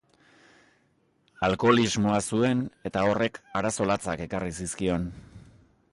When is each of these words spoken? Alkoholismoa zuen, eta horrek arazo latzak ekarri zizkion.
Alkoholismoa 1.49 2.17
zuen, 2.31 2.65
eta 2.91 3.05
horrek 3.11 3.39
arazo 3.61 3.91
latzak 3.93 4.27
ekarri 4.29 4.57
zizkion. 4.65 5.11